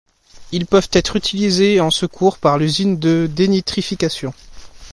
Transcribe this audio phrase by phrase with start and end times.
[0.51, 4.33] Ils peuvent être utilisés en secours par l'usine de dénitrification.